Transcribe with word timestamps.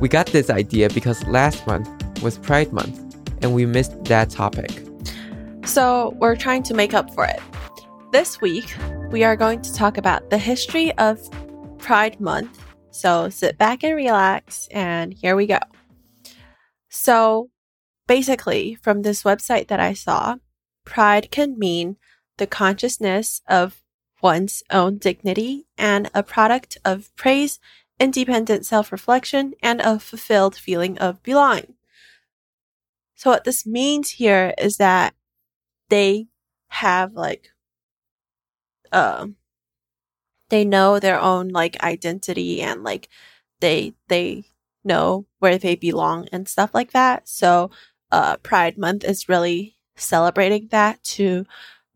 We 0.00 0.08
got 0.08 0.26
this 0.26 0.50
idea 0.50 0.90
because 0.90 1.26
last 1.26 1.66
month 1.66 1.88
was 2.22 2.38
Pride 2.38 2.72
Month 2.72 3.00
and 3.42 3.54
we 3.54 3.66
missed 3.66 4.04
that 4.04 4.30
topic. 4.30 4.70
So 5.64 6.14
we're 6.18 6.36
trying 6.36 6.62
to 6.64 6.74
make 6.74 6.94
up 6.94 7.14
for 7.14 7.24
it. 7.24 7.40
This 8.12 8.40
week, 8.40 8.74
we 9.10 9.24
are 9.24 9.36
going 9.36 9.62
to 9.62 9.74
talk 9.74 9.96
about 9.98 10.30
the 10.30 10.38
history 10.38 10.92
of 10.98 11.20
Pride 11.78 12.20
Month. 12.20 12.60
So 12.90 13.28
sit 13.28 13.58
back 13.58 13.82
and 13.82 13.96
relax, 13.96 14.68
and 14.70 15.12
here 15.12 15.34
we 15.34 15.46
go. 15.46 15.58
So 16.88 17.50
basically, 18.06 18.76
from 18.76 19.02
this 19.02 19.24
website 19.24 19.68
that 19.68 19.80
I 19.80 19.94
saw, 19.94 20.36
pride 20.84 21.30
can 21.30 21.58
mean 21.58 21.96
the 22.36 22.46
consciousness 22.46 23.42
of 23.48 23.82
one's 24.22 24.62
own 24.70 24.98
dignity 24.98 25.66
and 25.76 26.10
a 26.14 26.22
product 26.22 26.78
of 26.84 27.14
praise, 27.16 27.58
independent 28.00 28.66
self 28.66 28.92
reflection, 28.92 29.54
and 29.62 29.80
a 29.80 29.98
fulfilled 29.98 30.56
feeling 30.56 30.98
of 30.98 31.22
belonging. 31.22 31.74
So, 33.14 33.30
what 33.30 33.44
this 33.44 33.66
means 33.66 34.10
here 34.10 34.54
is 34.58 34.76
that 34.76 35.14
they 35.88 36.28
have 36.68 37.14
like, 37.14 37.50
um, 38.92 39.36
they 40.50 40.64
know 40.64 40.98
their 40.98 41.20
own 41.20 41.48
like 41.48 41.82
identity 41.82 42.60
and 42.62 42.82
like 42.84 43.08
they, 43.60 43.94
they 44.08 44.44
know 44.84 45.26
where 45.38 45.58
they 45.58 45.76
belong 45.76 46.28
and 46.32 46.48
stuff 46.48 46.70
like 46.74 46.92
that. 46.92 47.28
So, 47.28 47.70
uh, 48.12 48.36
Pride 48.38 48.78
Month 48.78 49.04
is 49.04 49.28
really 49.28 49.76
celebrating 49.96 50.68
that 50.70 51.02
to 51.02 51.46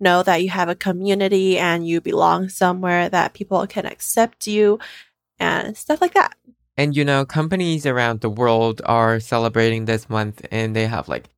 know 0.01 0.23
that 0.23 0.43
you 0.43 0.51
have 0.51 0.69
a 0.69 0.75
community 0.75 1.59
and 1.59 1.87
you 1.87 2.01
belong 2.01 2.49
somewhere 2.49 3.09
that 3.09 3.35
people 3.35 3.67
can 3.67 3.85
accept 3.87 4.47
you 4.47 4.79
and 5.39 5.77
stuff 5.77 6.01
like 6.01 6.15
that. 6.15 6.37
And 6.77 6.97
you 6.97 7.05
know, 7.05 7.25
companies 7.25 7.87
around 7.87 8.21
the 8.21 8.31
world 8.31 8.81
are 8.85 9.19
celebrating 9.21 9.85
this 9.85 10.09
month 10.09 10.47
and 10.51 10.77
they 10.77 10.87
have 10.87 11.09
like 11.09 11.29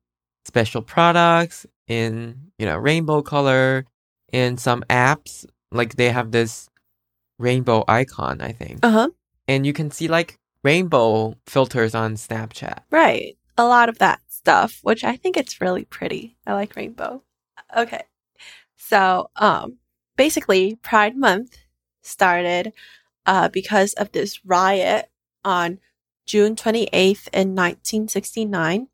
special 0.45 0.81
products 0.81 1.65
in, 1.87 2.51
you 2.57 2.65
know, 2.65 2.77
rainbow 2.77 3.21
color 3.21 3.85
in 4.31 4.57
some 4.57 4.83
apps. 4.89 5.45
Like 5.71 5.95
they 5.95 6.09
have 6.09 6.31
this 6.31 6.69
rainbow 7.39 7.83
icon, 7.87 8.41
I 8.41 8.51
think. 8.51 8.85
Uh 8.85 8.91
huh. 8.91 9.09
And 9.47 9.65
you 9.65 9.73
can 9.73 9.89
see 9.89 10.07
like 10.07 10.37
rainbow 10.63 11.35
filters 11.47 11.95
on 11.95 12.15
Snapchat. 12.15 12.79
Right. 12.91 13.37
A 13.57 13.65
lot 13.65 13.89
of 13.89 13.97
that 13.97 14.21
stuff, 14.27 14.79
which 14.83 15.03
I 15.03 15.15
think 15.15 15.37
it's 15.37 15.61
really 15.61 15.85
pretty. 15.85 16.37
I 16.45 16.53
like 16.53 16.75
rainbow. 16.75 17.23
Okay. 17.75 18.03
So, 18.75 19.29
um, 19.35 19.77
basically, 20.17 20.75
Pride 20.75 21.15
Month 21.15 21.57
started 22.01 22.73
uh, 23.25 23.49
because 23.49 23.93
of 23.93 24.11
this 24.11 24.45
riot 24.45 25.09
on 25.43 25.79
June 26.25 26.55
28th 26.55 27.27
in 27.33 27.55
1969. 27.55 28.87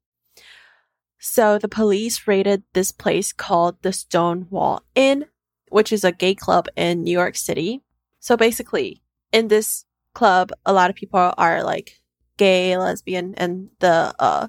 So 1.20 1.58
the 1.58 1.68
police 1.68 2.28
raided 2.28 2.64
this 2.74 2.92
place 2.92 3.34
called 3.34 3.82
the 3.82 3.92
Stonewall 3.92 4.84
Inn, 4.96 5.26
which 5.70 5.92
is 5.92 6.04
a 6.04 6.12
gay 6.12 6.36
club 6.36 6.68
in 6.76 7.04
New 7.04 7.12
York 7.12 7.36
City. 7.36 7.84
So 8.20 8.38
basically, 8.38 9.02
in 9.32 9.48
this 9.48 9.86
club, 10.14 10.52
a 10.66 10.74
lot 10.74 10.90
of 10.90 10.96
people 10.96 11.34
are 11.38 11.64
like 11.64 12.00
gay, 12.38 12.78
lesbian, 12.78 13.34
and 13.36 13.70
the 13.80 14.14
uh 14.20 14.48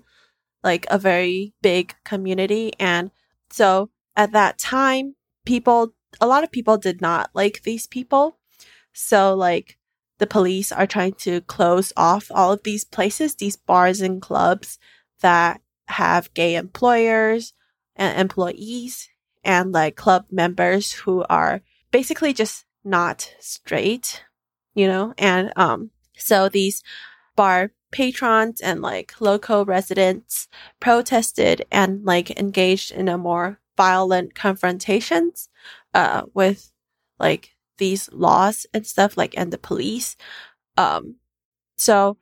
like 0.62 0.86
a 0.90 0.98
very 0.98 1.54
big 1.62 1.94
community. 2.04 2.72
And 2.78 3.10
so 3.50 3.90
at 4.16 4.32
that 4.32 4.58
time, 4.58 5.14
people 5.44 5.94
a 6.20 6.26
lot 6.26 6.44
of 6.44 6.50
people 6.50 6.76
did 6.78 7.00
not 7.00 7.30
like 7.34 7.62
these 7.62 7.86
people. 7.86 8.37
So 8.92 9.34
like 9.34 9.78
the 10.18 10.26
police 10.26 10.72
are 10.72 10.86
trying 10.86 11.14
to 11.14 11.40
close 11.42 11.92
off 11.96 12.30
all 12.34 12.52
of 12.52 12.62
these 12.64 12.84
places, 12.84 13.34
these 13.34 13.56
bars 13.56 14.00
and 14.00 14.20
clubs 14.20 14.78
that 15.20 15.60
have 15.88 16.34
gay 16.34 16.56
employers 16.56 17.54
and 17.96 18.18
employees 18.20 19.08
and 19.44 19.72
like 19.72 19.96
club 19.96 20.26
members 20.30 20.92
who 20.92 21.24
are 21.28 21.62
basically 21.90 22.32
just 22.32 22.64
not 22.84 23.34
straight, 23.40 24.24
you 24.74 24.86
know? 24.86 25.14
And 25.18 25.52
um 25.56 25.90
so 26.16 26.48
these 26.48 26.82
bar 27.36 27.70
patrons 27.90 28.60
and 28.60 28.82
like 28.82 29.20
local 29.20 29.64
residents 29.64 30.48
protested 30.80 31.64
and 31.70 32.04
like 32.04 32.38
engaged 32.38 32.92
in 32.92 33.08
a 33.08 33.16
more 33.16 33.60
violent 33.76 34.34
confrontations 34.34 35.48
uh 35.94 36.22
with 36.34 36.72
like 37.18 37.54
these 37.78 38.10
laws 38.12 38.66
and 38.74 38.86
stuff 38.86 39.16
like 39.16 39.34
and 39.36 39.52
the 39.52 39.58
police. 39.58 40.16
Um 40.76 41.16
so 41.76 42.18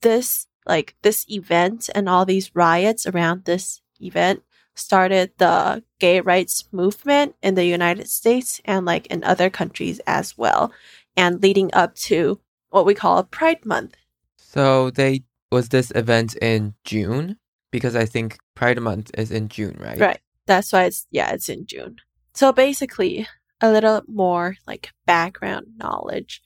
this 0.00 0.46
like 0.66 0.96
this 1.02 1.26
event 1.28 1.90
and 1.94 2.08
all 2.08 2.24
these 2.24 2.54
riots 2.54 3.06
around 3.06 3.44
this 3.44 3.80
event 4.00 4.42
started 4.74 5.32
the 5.38 5.82
gay 5.98 6.20
rights 6.20 6.64
movement 6.72 7.34
in 7.42 7.54
the 7.54 7.66
United 7.66 8.08
States 8.08 8.60
and 8.64 8.86
like 8.86 9.06
in 9.08 9.22
other 9.22 9.50
countries 9.50 10.00
as 10.06 10.38
well 10.38 10.72
and 11.16 11.42
leading 11.42 11.70
up 11.74 11.94
to 11.94 12.40
what 12.70 12.86
we 12.86 12.94
call 12.94 13.22
pride 13.24 13.66
month. 13.66 13.94
So 14.36 14.90
they 14.90 15.24
was 15.50 15.68
this 15.68 15.92
event 15.94 16.34
in 16.36 16.74
June? 16.84 17.36
Because 17.70 17.94
I 17.94 18.06
think 18.06 18.38
Pride 18.54 18.80
Month 18.80 19.10
is 19.16 19.30
in 19.30 19.48
June, 19.48 19.76
right? 19.78 20.00
right. 20.00 20.20
That's 20.46 20.72
why 20.72 20.84
it's 20.84 21.06
yeah 21.10 21.30
it's 21.32 21.48
in 21.48 21.66
June. 21.66 21.96
So 22.34 22.52
basically 22.52 23.26
a 23.62 23.70
little 23.70 24.02
more 24.06 24.56
like 24.66 24.90
background 25.06 25.66
knowledge 25.76 26.42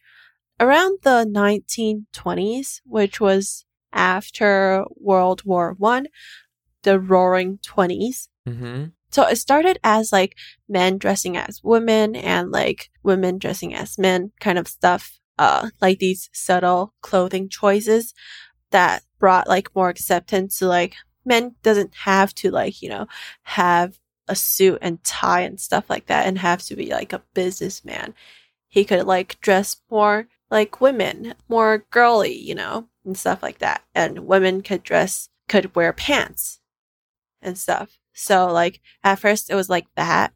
around 0.60 0.98
the 1.02 1.26
1920s 1.26 2.80
which 2.84 3.20
was 3.20 3.66
after 3.96 4.84
World 4.96 5.42
War 5.44 5.74
One, 5.78 6.06
the 6.82 7.00
Roaring 7.00 7.58
Twenties. 7.64 8.28
Mm-hmm. 8.46 8.86
So 9.10 9.22
it 9.26 9.36
started 9.36 9.78
as 9.82 10.12
like 10.12 10.36
men 10.68 10.98
dressing 10.98 11.36
as 11.36 11.60
women 11.64 12.14
and 12.14 12.50
like 12.50 12.90
women 13.02 13.38
dressing 13.38 13.74
as 13.74 13.98
men 13.98 14.32
kind 14.40 14.58
of 14.58 14.68
stuff. 14.68 15.18
Uh, 15.38 15.68
like 15.82 15.98
these 15.98 16.30
subtle 16.32 16.94
clothing 17.02 17.48
choices 17.48 18.14
that 18.70 19.02
brought 19.18 19.46
like 19.46 19.74
more 19.74 19.90
acceptance 19.90 20.58
to 20.58 20.66
like 20.66 20.94
men 21.26 21.54
doesn't 21.62 21.94
have 21.94 22.32
to 22.34 22.50
like, 22.50 22.80
you 22.80 22.88
know, 22.88 23.06
have 23.42 23.98
a 24.28 24.34
suit 24.36 24.78
and 24.82 25.02
tie 25.04 25.40
and 25.42 25.60
stuff 25.60 25.88
like 25.88 26.06
that 26.06 26.26
and 26.26 26.38
have 26.38 26.62
to 26.62 26.76
be 26.76 26.90
like 26.90 27.12
a 27.12 27.22
businessman. 27.34 28.14
He 28.68 28.84
could 28.84 29.06
like 29.06 29.40
dress 29.40 29.76
more 29.90 30.28
like 30.50 30.80
women, 30.80 31.34
more 31.48 31.84
girly, 31.90 32.34
you 32.38 32.54
know, 32.54 32.88
and 33.04 33.16
stuff 33.16 33.42
like 33.42 33.58
that. 33.58 33.82
And 33.94 34.26
women 34.26 34.62
could 34.62 34.82
dress, 34.82 35.28
could 35.48 35.74
wear 35.74 35.92
pants 35.92 36.60
and 37.42 37.56
stuff. 37.58 37.98
So 38.12 38.46
like 38.52 38.80
at 39.04 39.18
first 39.18 39.50
it 39.50 39.54
was 39.54 39.68
like 39.70 39.86
that. 39.96 40.32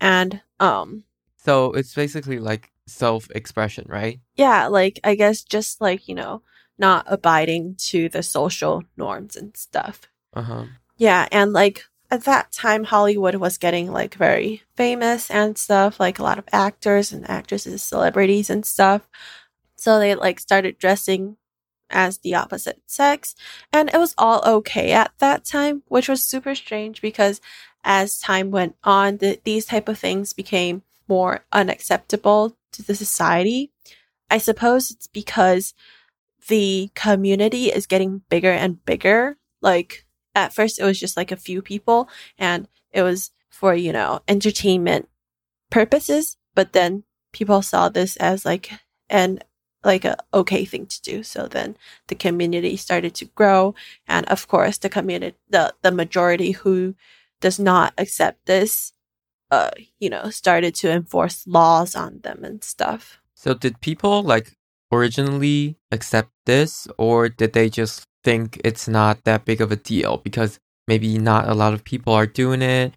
And 0.00 0.42
um 0.60 1.04
So 1.36 1.72
it's 1.72 1.94
basically 1.94 2.38
like 2.38 2.70
self 2.86 3.30
expression, 3.30 3.86
right? 3.88 4.20
yeah, 4.36 4.66
like 4.66 5.00
I 5.04 5.14
guess 5.14 5.42
just 5.42 5.80
like, 5.80 6.08
you 6.08 6.14
know, 6.14 6.42
not 6.78 7.04
abiding 7.08 7.76
to 7.76 8.08
the 8.08 8.22
social 8.22 8.82
norms 8.96 9.36
and 9.36 9.56
stuff. 9.56 10.02
Uh 10.34 10.42
huh. 10.42 10.64
Yeah, 10.96 11.28
and 11.30 11.52
like 11.52 11.84
at 12.14 12.24
that 12.24 12.52
time 12.52 12.84
Hollywood 12.84 13.34
was 13.34 13.58
getting 13.58 13.90
like 13.90 14.14
very 14.14 14.62
famous 14.76 15.30
and 15.30 15.58
stuff, 15.58 15.98
like 15.98 16.18
a 16.18 16.22
lot 16.22 16.38
of 16.38 16.48
actors 16.52 17.12
and 17.12 17.28
actresses, 17.28 17.82
celebrities 17.82 18.48
and 18.48 18.64
stuff. 18.64 19.08
So 19.74 19.98
they 19.98 20.14
like 20.14 20.38
started 20.38 20.78
dressing 20.78 21.36
as 21.90 22.18
the 22.18 22.34
opposite 22.36 22.80
sex 22.86 23.34
and 23.72 23.90
it 23.92 23.98
was 23.98 24.14
all 24.16 24.42
okay 24.44 24.92
at 24.92 25.12
that 25.18 25.44
time, 25.44 25.82
which 25.88 26.08
was 26.08 26.24
super 26.24 26.54
strange 26.54 27.02
because 27.02 27.40
as 27.82 28.18
time 28.18 28.52
went 28.52 28.76
on, 28.84 29.16
the, 29.18 29.40
these 29.44 29.66
type 29.66 29.88
of 29.88 29.98
things 29.98 30.32
became 30.32 30.82
more 31.08 31.44
unacceptable 31.52 32.56
to 32.72 32.82
the 32.82 32.94
society. 32.94 33.72
I 34.30 34.38
suppose 34.38 34.92
it's 34.92 35.08
because 35.08 35.74
the 36.46 36.90
community 36.94 37.66
is 37.66 37.88
getting 37.88 38.22
bigger 38.28 38.52
and 38.52 38.84
bigger. 38.84 39.36
Like 39.60 40.06
at 40.34 40.52
first 40.52 40.78
it 40.78 40.84
was 40.84 40.98
just 40.98 41.16
like 41.16 41.32
a 41.32 41.36
few 41.36 41.62
people 41.62 42.08
and 42.38 42.68
it 42.92 43.02
was 43.02 43.30
for, 43.50 43.74
you 43.74 43.92
know, 43.92 44.20
entertainment 44.26 45.08
purposes, 45.70 46.36
but 46.54 46.72
then 46.72 47.04
people 47.32 47.62
saw 47.62 47.88
this 47.88 48.16
as 48.16 48.44
like 48.44 48.70
an 49.10 49.40
like 49.84 50.04
a 50.04 50.16
okay 50.32 50.64
thing 50.64 50.86
to 50.86 51.02
do. 51.02 51.22
So 51.22 51.46
then 51.46 51.76
the 52.08 52.14
community 52.14 52.76
started 52.76 53.14
to 53.16 53.26
grow, 53.26 53.74
and 54.08 54.26
of 54.26 54.48
course 54.48 54.78
the 54.78 54.88
community, 54.88 55.36
the 55.50 55.74
the 55.82 55.92
majority 55.92 56.52
who 56.52 56.94
does 57.40 57.58
not 57.58 57.92
accept 57.98 58.46
this, 58.46 58.92
uh, 59.50 59.70
you 59.98 60.08
know, 60.08 60.30
started 60.30 60.74
to 60.76 60.90
enforce 60.90 61.46
laws 61.46 61.94
on 61.94 62.20
them 62.22 62.44
and 62.44 62.64
stuff. 62.64 63.18
So 63.34 63.52
did 63.52 63.80
people 63.80 64.22
like 64.22 64.56
originally 64.90 65.76
accept 65.92 66.30
this 66.46 66.88
or 66.96 67.28
did 67.28 67.52
they 67.52 67.68
just 67.68 68.06
think 68.24 68.60
it's 68.64 68.88
not 68.88 69.22
that 69.24 69.44
big 69.44 69.60
of 69.60 69.70
a 69.70 69.76
deal 69.76 70.18
because 70.18 70.58
maybe 70.88 71.18
not 71.18 71.48
a 71.48 71.54
lot 71.54 71.74
of 71.74 71.84
people 71.84 72.12
are 72.12 72.26
doing 72.26 72.62
it 72.62 72.94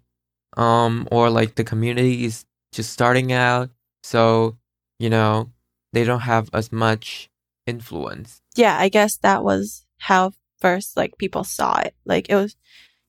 um 0.56 1.06
or 1.12 1.30
like 1.30 1.54
the 1.54 1.64
community 1.64 2.24
is 2.24 2.44
just 2.72 2.90
starting 2.92 3.32
out 3.32 3.70
so 4.02 4.56
you 4.98 5.10
know 5.10 5.50
they 5.92 6.04
don't 6.04 6.20
have 6.20 6.48
as 6.52 6.72
much 6.72 7.30
influence 7.66 8.40
Yeah, 8.56 8.76
I 8.78 8.88
guess 8.88 9.16
that 9.18 9.44
was 9.44 9.84
how 9.98 10.32
first 10.58 10.96
like 10.96 11.18
people 11.18 11.44
saw 11.44 11.78
it. 11.78 11.94
Like 12.04 12.28
it 12.28 12.34
was, 12.34 12.56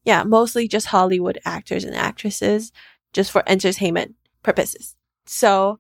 yeah, 0.04 0.24
mostly 0.24 0.68
just 0.68 0.88
Hollywood 0.88 1.40
actors 1.46 1.84
and 1.84 1.96
actresses, 1.96 2.72
just 3.14 3.32
for 3.32 3.44
entertainment 3.48 4.16
purposes. 4.44 4.96
So 5.26 5.80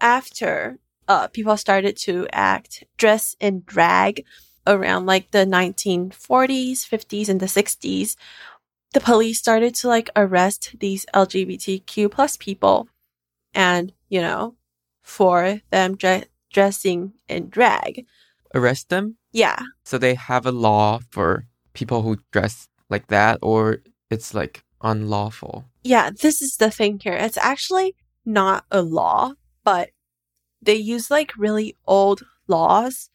after 0.00 0.78
uh, 1.08 1.28
people 1.28 1.56
started 1.56 1.96
to 1.98 2.26
act 2.32 2.84
dress 2.98 3.36
in 3.40 3.62
drag 3.64 4.24
around 4.66 5.06
like 5.06 5.30
the 5.30 5.46
1940s, 5.46 6.84
50s, 6.84 7.28
and 7.28 7.40
the 7.40 7.46
60s, 7.46 8.16
the 8.92 9.00
police 9.00 9.38
started 9.38 9.74
to 9.76 9.88
like 9.88 10.10
arrest 10.16 10.76
these 10.80 11.06
LGBTQ 11.14 12.10
plus 12.10 12.36
people, 12.36 12.88
and 13.54 13.92
you 14.08 14.20
know, 14.20 14.54
for 15.02 15.60
them 15.70 15.96
dre- 15.96 16.24
dressing 16.52 17.12
in 17.28 17.48
drag. 17.48 18.06
arrest 18.54 18.88
them 18.88 19.16
Yeah, 19.32 19.60
so 19.84 19.98
they 19.98 20.14
have 20.14 20.46
a 20.46 20.52
law 20.52 21.00
for 21.10 21.46
people 21.74 22.02
who 22.02 22.18
dress 22.32 22.68
like 22.88 23.08
that 23.08 23.38
or 23.42 23.82
it's 24.10 24.32
like 24.32 24.62
unlawful 24.82 25.64
yeah, 25.86 26.10
this 26.10 26.42
is 26.42 26.56
the 26.56 26.70
thing 26.70 26.98
here. 27.02 27.12
It's 27.12 27.38
actually 27.38 27.94
not 28.24 28.64
a 28.72 28.82
law, 28.82 29.34
but 29.62 29.90
they 30.60 30.74
use 30.74 31.10
like 31.10 31.32
really 31.38 31.76
old 31.86 32.22
laws 32.48 33.08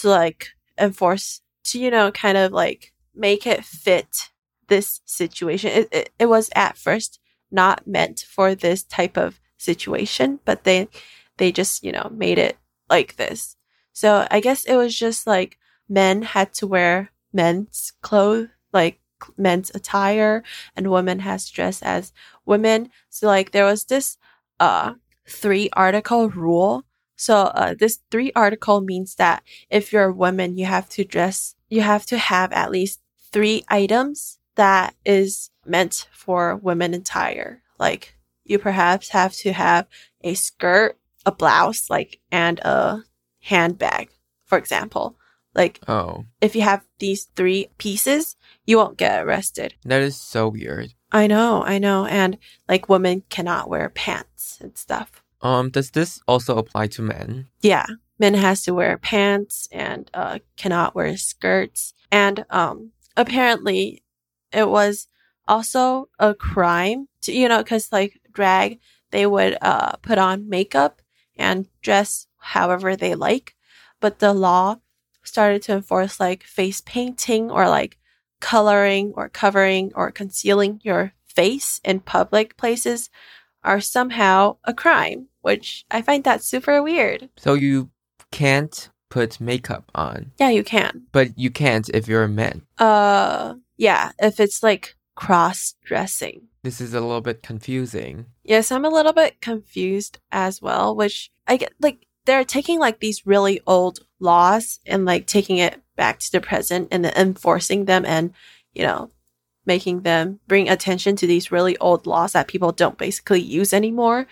to 0.00 0.08
like 0.08 0.53
enforce 0.78 1.40
to 1.64 1.78
you 1.78 1.90
know 1.90 2.10
kind 2.10 2.36
of 2.38 2.52
like 2.52 2.92
make 3.14 3.46
it 3.46 3.64
fit 3.64 4.30
this 4.68 5.00
situation. 5.04 5.70
It 5.70 5.88
it, 5.92 6.10
it 6.18 6.26
was 6.26 6.50
at 6.54 6.76
first 6.76 7.20
not 7.50 7.86
meant 7.86 8.24
for 8.28 8.54
this 8.54 8.82
type 8.82 9.16
of 9.16 9.40
situation, 9.56 10.40
but 10.44 10.64
they 10.64 10.88
they 11.36 11.52
just, 11.52 11.82
you 11.82 11.92
know, 11.92 12.10
made 12.12 12.38
it 12.38 12.56
like 12.88 13.16
this. 13.16 13.56
So 13.92 14.26
I 14.30 14.40
guess 14.40 14.64
it 14.64 14.76
was 14.76 14.96
just 14.96 15.26
like 15.26 15.58
men 15.88 16.22
had 16.22 16.52
to 16.54 16.66
wear 16.66 17.10
men's 17.32 17.92
clothes, 18.02 18.48
like 18.72 19.00
men's 19.36 19.70
attire, 19.74 20.42
and 20.76 20.90
women 20.90 21.20
has 21.20 21.46
to 21.46 21.52
dress 21.54 21.82
as 21.82 22.12
women. 22.44 22.90
So 23.10 23.26
like 23.26 23.52
there 23.52 23.64
was 23.64 23.84
this 23.84 24.16
uh 24.60 24.94
three 25.28 25.70
article 25.72 26.28
rule. 26.28 26.84
So 27.16 27.36
uh 27.36 27.74
this 27.78 28.00
three 28.10 28.32
article 28.34 28.80
means 28.80 29.14
that 29.16 29.42
if 29.70 29.92
you're 29.92 30.10
a 30.10 30.12
woman, 30.12 30.56
you 30.58 30.66
have 30.66 30.88
to 30.90 31.04
dress 31.04 31.54
you 31.68 31.80
have 31.80 32.06
to 32.06 32.18
have 32.18 32.52
at 32.52 32.70
least 32.70 33.00
three 33.32 33.64
items 33.68 34.38
that 34.54 34.94
is 35.04 35.50
meant 35.66 36.08
for 36.12 36.56
women 36.56 36.94
attire. 36.94 37.62
Like 37.78 38.16
you 38.44 38.58
perhaps 38.58 39.08
have 39.10 39.32
to 39.38 39.52
have 39.52 39.86
a 40.22 40.34
skirt, 40.34 40.98
a 41.26 41.32
blouse, 41.32 41.90
like 41.90 42.20
and 42.30 42.58
a 42.60 43.04
handbag, 43.40 44.10
for 44.44 44.58
example. 44.58 45.16
Like 45.54 45.80
oh 45.88 46.24
if 46.40 46.54
you 46.54 46.62
have 46.62 46.84
these 46.98 47.24
three 47.36 47.70
pieces, 47.78 48.36
you 48.66 48.76
won't 48.76 48.98
get 48.98 49.24
arrested. 49.24 49.74
that 49.84 50.02
is 50.02 50.16
so 50.16 50.48
weird 50.48 50.94
I 51.14 51.28
know, 51.28 51.62
I 51.62 51.78
know. 51.78 52.06
And 52.06 52.38
like 52.68 52.88
women 52.88 53.22
cannot 53.30 53.68
wear 53.68 53.88
pants 53.88 54.58
and 54.60 54.76
stuff. 54.76 55.22
Um 55.44 55.70
does 55.70 55.90
this 55.92 56.20
also 56.26 56.56
apply 56.56 56.88
to 56.88 57.02
men 57.02 57.46
Yeah. 57.60 57.86
Men 58.18 58.34
has 58.34 58.62
to 58.64 58.74
wear 58.74 58.98
pants 58.98 59.68
and 59.70 60.10
uh 60.14 60.38
cannot 60.56 60.94
wear 60.94 61.16
skirts. 61.16 61.94
And 62.10 62.44
um 62.50 62.90
apparently 63.16 64.02
it 64.52 64.68
was 64.68 65.06
also 65.46 66.08
a 66.18 66.34
crime 66.34 67.08
to 67.22 67.32
you 67.32 67.48
know, 67.48 67.62
because 67.62 67.92
like 67.92 68.20
drag, 68.32 68.80
they 69.10 69.26
would 69.26 69.56
uh 69.60 69.92
put 70.02 70.18
on 70.18 70.48
makeup 70.48 71.02
and 71.36 71.68
dress 71.82 72.26
however 72.38 72.96
they 72.96 73.14
like. 73.14 73.54
But 74.00 74.18
the 74.18 74.32
law 74.32 74.76
started 75.22 75.62
to 75.62 75.72
enforce 75.72 76.20
like 76.20 76.42
face 76.44 76.80
painting 76.84 77.50
or 77.50 77.68
like 77.68 77.98
coloring 78.40 79.12
or 79.16 79.28
covering 79.28 79.92
or 79.94 80.10
concealing 80.10 80.80
your 80.82 81.12
face 81.26 81.80
in 81.84 82.00
public 82.00 82.56
places 82.56 83.10
are 83.64 83.80
somehow 83.80 84.56
a 84.64 84.74
crime, 84.74 85.26
which 85.42 85.84
I 85.90 86.02
find 86.02 86.22
that 86.24 86.42
super 86.44 86.82
weird. 86.82 87.28
so 87.36 87.54
you 87.54 87.90
can't 88.30 88.90
put 89.10 89.40
makeup 89.40 89.90
on 89.94 90.32
Yeah, 90.38 90.50
you 90.50 90.64
can. 90.64 91.02
but 91.12 91.38
you 91.38 91.50
can't 91.50 91.88
if 91.90 92.08
you're 92.08 92.24
a 92.24 92.28
man 92.28 92.62
Uh, 92.78 93.54
yeah, 93.76 94.12
if 94.18 94.40
it's 94.40 94.62
like 94.62 94.96
cross 95.14 95.74
dressing. 95.84 96.48
this 96.64 96.80
is 96.80 96.94
a 96.94 97.00
little 97.00 97.20
bit 97.20 97.42
confusing 97.42 98.26
Yes, 98.42 98.70
I'm 98.72 98.84
a 98.84 98.88
little 98.90 99.12
bit 99.12 99.40
confused 99.40 100.18
as 100.32 100.60
well, 100.60 100.94
which 100.94 101.30
I 101.46 101.56
get 101.56 101.72
like 101.80 102.06
they're 102.26 102.44
taking 102.44 102.78
like 102.80 103.00
these 103.00 103.26
really 103.26 103.60
old 103.66 104.00
laws 104.18 104.80
and 104.86 105.04
like 105.04 105.26
taking 105.26 105.58
it 105.58 105.80
back 105.96 106.18
to 106.18 106.32
the 106.32 106.40
present 106.40 106.88
and 106.90 107.04
then 107.04 107.12
enforcing 107.16 107.84
them 107.84 108.04
and, 108.04 108.32
you 108.74 108.82
know, 108.82 109.10
making 109.66 110.00
them 110.02 110.40
bring 110.46 110.68
attention 110.68 111.16
to 111.16 111.26
these 111.26 111.52
really 111.52 111.76
old 111.78 112.06
laws 112.06 112.32
that 112.32 112.48
people 112.48 112.72
don't 112.72 112.98
basically 112.98 113.40
use 113.40 113.72
anymore 113.72 114.26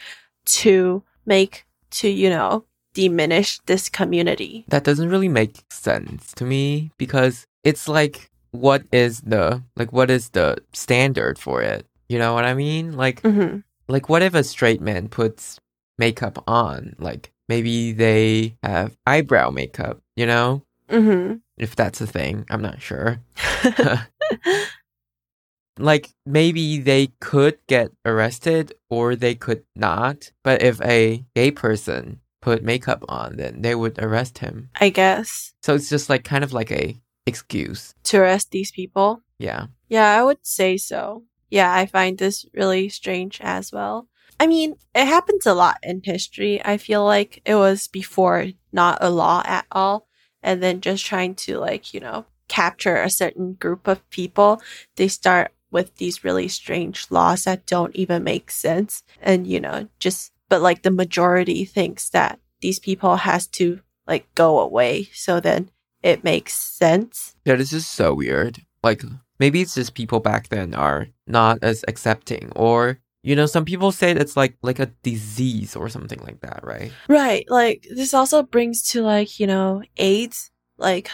to 0.44 1.02
make 1.26 1.64
to, 1.90 2.08
you 2.08 2.31
know, 2.31 2.64
diminish 2.94 3.58
this 3.67 3.88
community. 3.88 4.64
that 4.69 4.84
doesn't 4.84 5.08
really 5.08 5.29
make 5.29 5.64
sense 5.70 6.32
to 6.34 6.44
me 6.44 6.90
because 6.99 7.46
it's 7.64 7.88
like 7.88 8.29
what 8.50 8.82
is 8.93 9.20
the 9.23 9.62
like 9.76 9.93
what 9.93 10.11
is 10.11 10.31
the 10.31 10.58
standard 10.73 11.38
for 11.38 11.62
it? 11.62 11.87
You 12.08 12.19
know 12.19 12.34
what 12.34 12.44
i 12.44 12.52
mean? 12.55 12.96
Like 12.96 13.20
hmm 13.23 13.58
like 13.88 14.08
what 14.08 14.23
if 14.23 14.34
a 14.34 14.44
straight 14.44 14.81
man 14.81 15.08
puts 15.08 15.58
makeup 15.99 16.43
on? 16.46 16.94
Like 16.99 17.32
maybe 17.49 17.93
they 17.93 18.56
have 18.62 18.96
eyebrow 19.06 19.50
makeup 19.50 20.00
you 20.17 20.26
know? 20.26 20.62
Hmm 20.90 21.34
if 21.56 21.76
that's 21.76 22.00
a 22.00 22.06
thing 22.06 22.44
i'm 22.50 22.62
not 22.62 22.81
sure 22.81 23.20
like 25.79 26.10
maybe 26.26 26.79
they 26.79 27.08
could 27.20 27.58
get 27.67 27.93
arrested 28.05 28.74
or 28.91 29.17
they 29.17 29.34
could 29.34 29.64
not 29.74 30.31
but 30.43 30.62
if 30.62 30.81
a 30.82 31.24
gay 31.34 31.50
person 31.50 32.20
put 32.41 32.62
makeup 32.62 33.05
on 33.08 33.36
then 33.36 33.62
they 33.62 33.74
would 33.74 33.98
arrest 33.98 34.38
him 34.38 34.69
I 34.81 34.91
guess 34.91 35.55
so 35.62 35.74
it's 35.74 35.88
just 35.88 36.10
like 36.10 36.24
kind 36.24 36.44
of 36.44 36.52
like 36.52 36.70
a 36.70 37.00
excuse 37.26 37.94
to 38.05 38.19
arrest 38.19 38.50
these 38.50 38.70
people. 38.72 39.22
yeah 39.38 39.67
Yeah, 39.88 40.19
I 40.19 40.24
would 40.24 40.44
say 40.46 40.76
so. 40.76 41.24
Yeah, 41.50 41.72
I 41.72 41.86
find 41.86 42.19
this 42.19 42.46
really 42.55 42.88
strange 42.88 43.41
as 43.43 43.70
well. 43.70 44.08
I 44.41 44.46
mean, 44.46 44.74
it 44.94 45.06
happens 45.06 45.46
a 45.46 45.55
lot 45.55 45.76
in 45.82 46.00
history. 46.02 46.64
I 46.64 46.79
feel 46.79 47.05
like 47.05 47.43
it 47.44 47.55
was 47.55 47.88
before 47.88 48.46
not 48.72 48.98
a 49.00 49.10
law 49.10 49.43
at 49.44 49.67
all, 49.70 50.08
and 50.43 50.62
then 50.62 50.81
just 50.81 51.05
trying 51.05 51.34
to, 51.44 51.58
like, 51.58 51.93
you 51.94 52.00
know, 52.00 52.24
capture 52.48 52.96
a 52.96 53.10
certain 53.10 53.52
group 53.52 53.86
of 53.86 54.08
people. 54.10 54.62
They 54.96 55.08
start 55.08 55.52
with 55.72 55.96
these 55.96 56.22
really 56.24 56.48
strange 56.48 57.06
laws 57.10 57.44
that 57.44 57.67
don't 57.67 57.96
even 57.96 58.22
make 58.22 58.50
sense. 58.50 59.02
And, 59.20 59.46
you 59.46 59.58
know, 59.60 59.88
just, 59.98 60.32
but 60.48 60.62
like 60.62 60.82
the 60.82 60.91
majority 60.91 61.64
thinks 61.64 62.10
that 62.10 62.38
these 62.60 62.79
people 62.79 63.17
has 63.17 63.46
to, 63.58 63.81
like, 64.06 64.32
go 64.34 64.60
away. 64.60 65.08
So 65.12 65.41
then 65.41 65.70
it 66.02 66.24
makes 66.24 66.55
sense. 66.55 67.34
yeah 67.44 67.55
this 67.56 67.72
is 67.72 67.86
so 67.86 68.12
weird 68.12 68.58
like 68.82 69.02
maybe 69.38 69.60
it's 69.62 69.74
just 69.74 69.94
people 69.94 70.19
back 70.20 70.48
then 70.48 70.74
are 70.74 71.06
not 71.29 71.58
as 71.62 71.84
accepting 71.86 72.50
or 72.56 72.98
you 73.22 73.36
know 73.36 73.46
some 73.46 73.64
people 73.64 73.93
say 73.93 74.10
it's 74.10 74.36
like 74.36 74.56
like 74.62 74.81
a 74.81 74.91
disease 75.05 75.76
or 75.76 75.88
something 75.88 76.19
like 76.26 76.41
that 76.41 76.58
right 76.64 76.91
Right. 77.08 77.46
Like 77.48 77.86
this 77.94 78.12
also 78.14 78.43
brings 78.43 78.82
to 78.91 79.02
like, 79.02 79.38
you 79.38 79.46
know, 79.46 79.82
AIDS, 79.96 80.50
like 80.76 81.08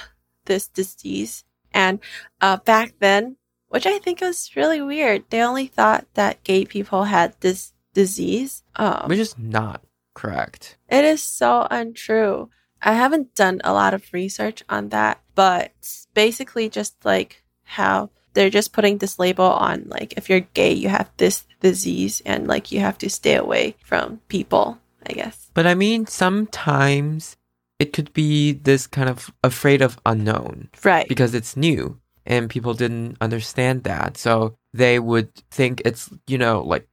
this 0.47 0.69
disease. 0.69 1.45
And 1.75 2.01
uh 2.41 2.57
back 2.65 2.95
then, 3.01 3.37
which 3.69 3.87
I 3.87 3.99
think 3.99 4.21
was 4.21 4.51
really 4.57 4.81
weird, 4.81 5.25
they 5.31 5.41
only 5.43 5.67
thought 5.67 6.07
that 6.15 6.43
gay 6.45 6.65
people 6.65 7.05
had 7.05 7.35
this 7.41 7.73
disease. 7.95 8.63
Um 8.77 9.09
which 9.09 9.19
is 9.19 9.37
not 9.39 9.83
correct 10.15 10.77
it 10.89 11.05
is 11.05 11.23
so 11.23 11.67
untrue. 11.71 12.51
I 12.83 12.95
haven't 12.95 13.35
done 13.35 13.61
a 13.65 13.73
lot 13.73 13.95
of 13.95 14.13
research 14.13 14.63
on 14.69 14.89
that, 14.91 15.21
but 15.35 15.73
basically 16.15 16.69
just 16.69 16.95
like 17.05 17.43
how 17.65 18.11
they're 18.35 18.51
just 18.51 18.73
putting 18.73 18.99
this 18.99 19.19
label 19.19 19.45
on 19.45 19.85
like 19.89 20.15
if 20.17 20.29
you're 20.29 20.41
gay, 20.55 20.73
you 20.73 20.89
have 20.89 21.11
this 21.17 21.45
disease 21.61 22.23
and 22.25 22.47
like 22.47 22.71
you 22.73 22.81
have 22.81 22.99
to 22.99 23.11
stay 23.11 23.35
away 23.35 23.75
from 23.85 24.21
people, 24.29 24.79
I 25.09 25.13
guess. 25.13 25.51
But 25.55 25.67
I 25.67 25.75
mean, 25.75 26.07
sometimes 26.07 27.37
it 27.79 27.93
could 27.93 28.13
be 28.13 28.53
this 28.53 28.87
kind 28.87 29.09
of 29.09 29.31
afraid 29.45 29.83
of 29.83 29.99
unknown 30.07 30.69
Right. 30.85 31.09
because 31.09 31.35
it's 31.35 31.57
new 31.57 32.01
and 32.29 32.49
people 32.49 32.75
didn't 32.75 33.17
understand 33.21 33.83
that. 33.85 34.17
So 34.17 34.55
they 34.73 35.01
would 35.01 35.35
think 35.51 35.83
it's, 35.85 36.11
you 36.29 36.39
know, 36.39 36.63
like 36.63 36.87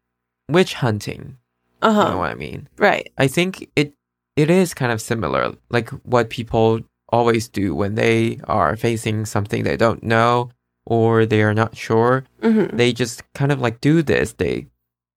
witch 0.50 0.74
hunting. 0.76 1.38
Uh-huh. 1.84 2.02
You 2.06 2.10
know 2.12 2.18
what 2.18 2.32
I 2.32 2.36
mean? 2.36 2.68
Right. 2.78 3.12
I 3.20 3.28
think 3.28 3.70
it 3.76 3.94
it 4.36 4.50
is 4.50 4.74
kind 4.74 4.92
of 4.92 5.02
similar, 5.02 5.54
like 5.70 5.90
what 6.04 6.30
people 6.30 6.80
always 7.10 7.48
do 7.48 7.76
when 7.76 7.96
they 7.96 8.40
are 8.46 8.76
facing 8.76 9.26
something 9.26 9.64
they 9.64 9.78
don't 9.78 10.04
know 10.04 10.50
or 10.86 11.26
they 11.26 11.42
are 11.44 11.54
not 11.54 11.76
sure. 11.78 12.24
hmm 12.42 12.66
They 12.74 12.92
just 12.94 13.22
kind 13.34 13.52
of 13.52 13.62
like 13.62 13.82
do 13.82 14.02
this. 14.02 14.34
They 14.34 14.68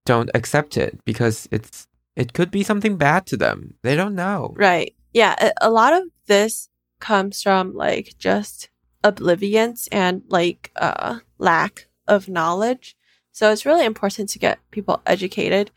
don't 0.04 0.30
accept 0.34 0.76
it 0.76 0.98
because 1.04 1.48
it's 1.50 1.86
it 2.16 2.32
could 2.32 2.50
be 2.50 2.64
something 2.64 2.96
bad 2.96 3.26
to 3.26 3.36
them. 3.36 3.74
They 3.82 3.94
don't 3.94 4.14
know. 4.16 4.54
Right. 4.56 4.94
Yeah. 5.14 5.52
A 5.60 5.70
lot 5.70 5.92
of 5.92 6.02
this 6.26 6.68
comes 7.00 7.42
from 7.42 7.74
like 7.74 8.14
just 8.18 8.68
oblivience 9.04 9.88
and 9.88 10.22
like 10.28 10.70
uh 10.76 11.20
lack 11.38 11.88
of 12.06 12.28
knowledge. 12.28 12.96
So 13.32 13.52
it's 13.52 13.66
really 13.66 13.84
important 13.84 14.28
to 14.30 14.38
get 14.38 14.58
people 14.70 15.00
educated, 15.06 15.70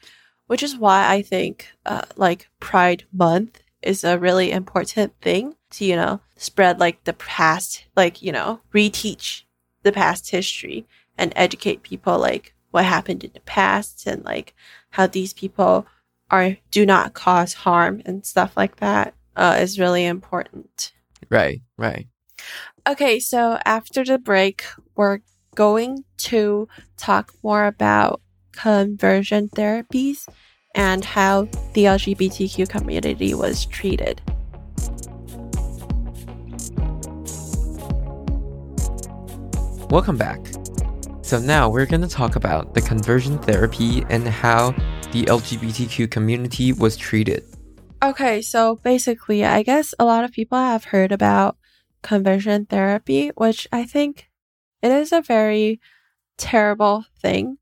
which 0.48 0.64
is 0.64 0.78
why 0.78 1.12
I 1.12 1.22
think 1.22 1.68
uh, 1.86 2.04
like 2.16 2.50
Pride 2.60 3.04
Month 3.14 3.62
is 3.82 4.04
a 4.04 4.18
really 4.18 4.52
important 4.52 5.14
thing 5.22 5.56
to 5.72 5.86
you 5.86 5.96
know 5.96 6.22
spread 6.38 6.80
like 6.80 7.04
the 7.04 7.14
past, 7.14 7.86
like 7.96 8.22
you 8.22 8.32
know 8.32 8.62
reteach 8.74 9.44
the 9.84 9.92
past 9.92 10.32
history 10.32 10.88
and 11.18 11.34
educate 11.36 11.84
people 11.84 12.18
like 12.18 12.54
what 12.72 12.86
happened 12.86 13.24
in 13.24 13.32
the 13.34 13.40
past 13.42 14.08
and 14.08 14.24
like 14.24 14.54
how 14.92 15.06
these 15.06 15.34
people 15.34 15.86
are 16.30 16.58
do 16.72 16.86
not 16.86 17.14
cause 17.14 17.54
harm 17.54 18.02
and 18.06 18.26
stuff 18.26 18.56
like 18.56 18.78
that 18.78 19.14
uh, 19.36 19.58
is 19.60 19.80
really 19.80 20.06
important. 20.06 20.94
Right, 21.30 21.62
right. 21.78 22.08
Okay, 22.88 23.20
so 23.20 23.60
after 23.64 24.04
the 24.04 24.18
break, 24.18 24.66
we're 24.96 25.20
going 25.54 26.04
to 26.18 26.68
talk 26.98 27.32
more 27.44 27.68
about 27.68 28.22
conversion 28.54 29.50
therapies 29.50 30.28
and 30.74 31.06
how 31.06 31.44
the 31.74 31.86
LGBTQ 31.86 32.68
community 32.68 33.36
was 33.36 33.68
treated. 33.68 34.20
Welcome 39.92 40.18
back. 40.18 40.40
So 41.22 41.38
now 41.38 41.70
we're 41.70 41.86
going 41.86 42.02
to 42.02 42.08
talk 42.08 42.36
about 42.36 42.74
the 42.74 42.82
conversion 42.82 43.38
therapy 43.38 44.04
and 44.10 44.28
how 44.28 44.72
the 45.12 45.26
LGBTQ 45.26 46.10
community 46.10 46.74
was 46.74 46.98
treated. 46.98 47.44
Okay, 48.04 48.42
so 48.42 48.78
basically, 48.78 49.46
I 49.46 49.62
guess 49.62 49.94
a 50.00 50.06
lot 50.06 50.24
of 50.24 50.32
people 50.32 50.58
have 50.58 50.86
heard 50.86 51.12
about 51.12 51.58
conversion 52.02 52.66
therapy, 52.66 53.30
which 53.36 53.68
I 53.72 53.86
think 53.86 54.30
it 54.82 54.92
is 54.92 55.12
a 55.12 55.22
very 55.22 55.80
terrible 56.38 57.06
thing. 57.20 57.58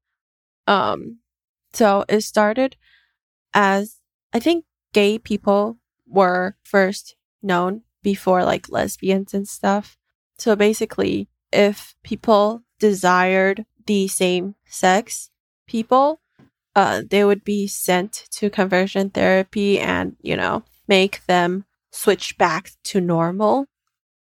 Um, 0.67 1.19
so 1.73 2.05
it 2.07 2.21
started 2.21 2.75
as 3.53 3.97
I 4.33 4.39
think 4.39 4.65
gay 4.93 5.17
people 5.17 5.77
were 6.07 6.55
first 6.63 7.15
known 7.41 7.81
before 8.01 8.43
like 8.43 8.69
lesbians 8.69 9.33
and 9.33 9.47
stuff. 9.47 9.97
So 10.37 10.55
basically, 10.55 11.27
if 11.51 11.95
people 12.03 12.63
desired 12.79 13.65
the 13.85 14.07
same 14.07 14.55
sex 14.65 15.31
people, 15.67 16.21
uh, 16.75 17.01
they 17.09 17.25
would 17.25 17.43
be 17.43 17.67
sent 17.67 18.27
to 18.31 18.49
conversion 18.49 19.09
therapy 19.09 19.79
and, 19.79 20.15
you 20.21 20.37
know, 20.37 20.63
make 20.87 21.25
them 21.25 21.65
switch 21.91 22.37
back 22.37 22.71
to 22.83 23.01
normal, 23.01 23.65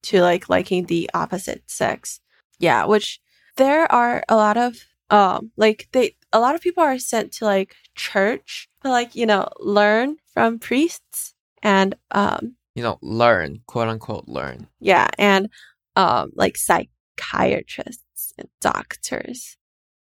to 0.05 0.21
like 0.23 0.49
liking 0.49 0.87
the 0.87 1.11
opposite 1.15 1.63
sex. 1.71 2.21
Yeah, 2.59 2.85
which 2.87 3.21
there 3.57 3.91
are 3.93 4.23
a 4.29 4.37
lot 4.37 4.57
of, 4.57 4.77
um, 5.11 5.51
like 5.57 5.89
they, 5.93 6.17
a 6.33 6.41
lot 6.41 6.55
of 6.55 6.61
people 6.61 6.83
are 6.83 6.99
sent 6.99 7.33
to 7.35 7.45
like 7.45 7.75
church 7.95 8.69
to 8.83 8.89
like, 8.91 9.15
you 9.15 9.27
know, 9.27 9.49
learn 9.61 10.17
from 10.33 10.59
priests 10.59 11.35
and, 11.63 11.95
um, 12.11 12.57
You 12.75 12.83
know, 12.83 12.99
learn, 13.03 13.61
quote 13.67 13.89
unquote, 13.89 14.27
learn. 14.29 14.69
yeah, 14.81 15.09
and, 15.19 15.49
um, 15.97 16.31
like 16.35 16.57
psychiatrists 16.57 18.33
and 18.39 18.49
doctors. 18.61 19.57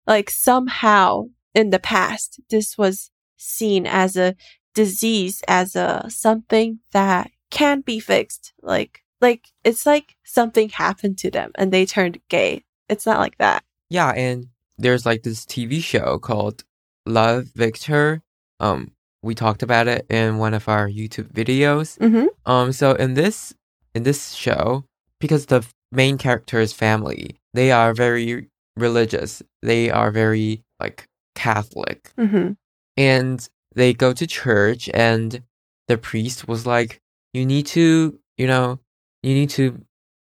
Like 0.08 0.30
somehow 0.30 1.26
in 1.54 1.70
the 1.70 1.80
past, 1.80 2.40
this 2.50 2.78
was 2.78 3.12
seen 3.38 3.86
as 3.86 4.16
a 4.18 4.36
disease, 4.74 5.42
as 5.48 5.76
a 5.76 6.06
something 6.10 6.80
that 6.92 7.30
can 7.52 7.82
be 7.82 8.00
fixed. 8.00 8.54
Like, 8.62 9.03
like 9.24 9.48
it's 9.64 9.88
like 9.88 10.16
something 10.24 10.70
happened 10.70 11.18
to 11.20 11.32
them 11.32 11.52
and 11.56 11.72
they 11.72 11.86
turned 11.86 12.20
gay. 12.30 12.64
It's 12.90 13.08
not 13.08 13.20
like 13.20 13.38
that. 13.40 13.64
Yeah, 13.90 14.10
and 14.12 14.50
there's 14.78 15.06
like 15.06 15.24
this 15.24 15.46
TV 15.46 15.82
show 15.82 16.20
called 16.20 16.64
Love 17.08 17.46
Victor. 17.56 18.22
Um, 18.60 18.92
we 19.24 19.34
talked 19.34 19.64
about 19.64 19.88
it 19.88 20.06
in 20.10 20.38
one 20.38 20.54
of 20.54 20.68
our 20.68 20.88
YouTube 20.88 21.32
videos. 21.34 21.98
Mm-hmm. 21.98 22.28
Um, 22.46 22.72
so 22.74 22.92
in 22.94 23.16
this 23.16 23.56
in 23.96 24.04
this 24.04 24.34
show, 24.34 24.84
because 25.20 25.48
the 25.48 25.66
main 25.92 26.18
character's 26.18 26.74
family, 26.74 27.38
they 27.54 27.72
are 27.72 27.94
very 27.94 28.50
religious. 28.76 29.42
They 29.62 29.90
are 29.90 30.12
very 30.12 30.62
like 30.80 31.08
Catholic. 31.36 32.12
Mm-hmm. 32.18 32.54
and 32.98 33.50
they 33.76 33.92
go 33.94 34.14
to 34.14 34.28
church 34.28 34.88
and 34.94 35.42
the 35.88 35.98
priest 35.98 36.48
was 36.48 36.68
like 36.68 37.02
you 37.34 37.44
need 37.44 37.66
to 37.66 38.20
you 38.38 38.46
know 38.46 38.80
you 39.24 39.34
need 39.34 39.50
to 39.52 39.82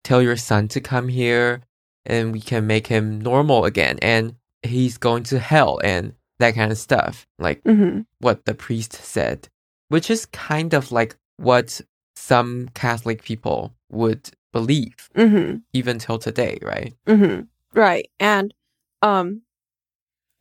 tell 0.05 0.23
your 0.23 0.37
son 0.37 0.69
to 0.69 0.81
come 0.81 1.09
here 1.09 1.61
and 2.05 2.33
we 2.33 2.41
can 2.41 2.67
make 2.67 2.87
him 2.87 3.21
normal 3.21 3.65
again 3.65 3.99
and 4.03 4.35
he's 4.63 4.99
going 4.99 5.23
to 5.25 5.39
hell 5.39 5.81
and 5.85 6.15
that 6.39 6.55
kind 6.55 6.71
of 6.73 6.79
stuff 6.79 7.27
like 7.39 7.63
Mm-hmm. 7.65 8.01
what 8.21 8.45
the 8.45 8.55
priest 8.55 8.93
said 8.93 9.49
which 9.89 10.11
is 10.11 10.27
kind 10.27 10.75
of 10.75 10.91
like 10.93 11.17
what 11.37 11.81
some 12.17 12.69
catholic 12.75 13.23
people 13.23 13.75
would 13.91 14.31
believe 14.53 14.97
Mm-hmm. 15.15 15.59
even 15.73 15.99
till 15.99 16.19
today 16.19 16.59
right 16.63 16.95
Mm-hmm. 17.07 17.43
Right. 17.79 18.09
And 18.19 18.55
um 19.03 19.43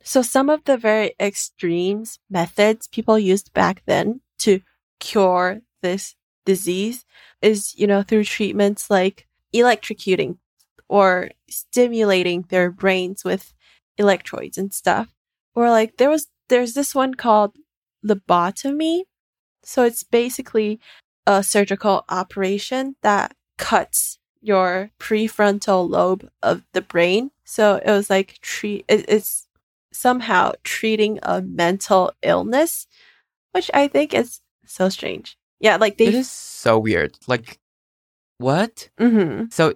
so 0.02 0.22
some 0.22 0.48
of 0.48 0.62
the 0.64 0.76
very 0.76 1.14
extremes 1.20 2.18
methods 2.30 2.86
people 2.88 3.18
used 3.18 3.52
back 3.52 3.82
then 3.86 4.20
to 4.38 4.60
cure 5.00 5.60
this 5.82 6.14
disease 6.46 7.04
is, 7.42 7.74
you 7.76 7.86
know, 7.86 8.02
through 8.02 8.24
treatments 8.24 8.90
like 8.90 9.28
electrocuting 9.54 10.38
or 10.88 11.30
stimulating 11.50 12.46
their 12.48 12.70
brains 12.70 13.24
with 13.24 13.52
electrodes 13.98 14.58
and 14.58 14.72
stuff. 14.72 15.08
Or 15.54 15.70
like 15.70 15.98
there 15.98 16.10
was 16.10 16.28
there's 16.48 16.74
this 16.74 16.94
one 16.94 17.14
called 17.14 17.56
lobotomy. 18.06 19.02
So 19.64 19.84
it's 19.84 20.04
basically 20.04 20.80
a 21.26 21.42
surgical 21.42 22.04
operation 22.08 22.96
that 23.02 23.34
cuts 23.58 24.18
your 24.40 24.90
prefrontal 25.00 25.88
lobe 25.88 26.28
of 26.42 26.62
the 26.72 26.82
brain. 26.82 27.30
So 27.44 27.76
it 27.84 27.90
was 27.90 28.10
like 28.10 28.38
treat 28.42 28.84
it, 28.88 29.04
it's 29.08 29.48
somehow 29.92 30.52
treating 30.62 31.18
a 31.22 31.42
mental 31.42 32.12
illness, 32.22 32.86
which 33.52 33.70
I 33.74 33.88
think 33.88 34.14
is 34.14 34.40
so 34.66 34.88
strange. 34.88 35.38
Yeah, 35.60 35.76
like 35.76 35.98
they 35.98 36.06
it 36.06 36.14
is 36.14 36.30
so 36.30 36.78
weird 36.78 37.18
like 37.26 37.58
what 38.38 38.88
Mhm. 39.00 39.52
So 39.52 39.74